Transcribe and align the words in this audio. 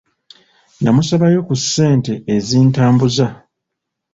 Nnamusabayo 0.79 1.39
ku 1.47 1.53
ssente 1.61 2.11
ezintambuza. 2.35 3.25